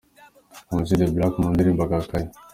Amag 0.69 0.85
The 0.99 1.05
Black 1.15 1.33
mu 1.41 1.47
ndirimbo 1.53 1.81
“Agakayi”. 1.83 2.27